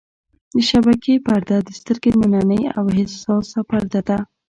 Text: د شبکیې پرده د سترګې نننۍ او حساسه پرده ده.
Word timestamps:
د 0.55 0.57
شبکیې 0.69 1.15
پرده 1.25 1.57
د 1.63 1.69
سترګې 1.79 2.11
نننۍ 2.19 2.63
او 2.77 2.85
حساسه 2.97 3.59
پرده 3.69 4.01
ده. 4.07 4.17